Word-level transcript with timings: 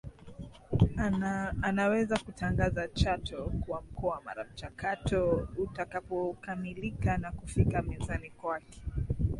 anaweza 1.61 2.17
kutangaza 2.19 2.87
Chato 2.87 3.51
kuwa 3.65 3.81
mkoa 3.81 4.21
mara 4.25 4.43
mchakato 4.43 5.47
utakapokamilika 5.57 7.17
na 7.17 7.31
kufika 7.31 7.81
mezani 7.81 8.29
kwake 8.29 8.81